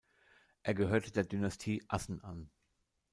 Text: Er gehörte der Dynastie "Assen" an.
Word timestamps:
Er 0.63 0.73
gehörte 0.73 1.11
der 1.11 1.25
Dynastie 1.25 1.83
"Assen" 1.87 2.23
an. 2.23 2.49